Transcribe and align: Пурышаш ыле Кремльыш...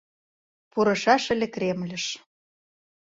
Пурышаш 0.71 1.23
ыле 1.33 1.47
Кремльыш... 1.53 2.05